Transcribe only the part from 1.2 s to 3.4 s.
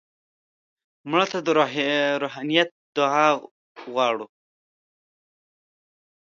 ته د روحانیت دعا